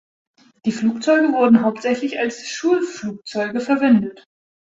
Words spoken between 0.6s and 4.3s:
Die Flugzeuge wurden hauptsächlich als Schulflugzeuge verwendet.